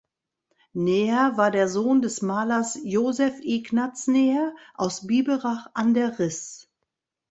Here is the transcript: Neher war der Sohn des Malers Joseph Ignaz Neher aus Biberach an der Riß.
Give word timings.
Neher 0.73 1.37
war 1.37 1.51
der 1.51 1.67
Sohn 1.69 2.01
des 2.01 2.23
Malers 2.23 2.79
Joseph 2.83 3.39
Ignaz 3.43 4.07
Neher 4.07 4.55
aus 4.73 5.05
Biberach 5.05 5.67
an 5.75 5.93
der 5.93 6.17
Riß. 6.17 6.71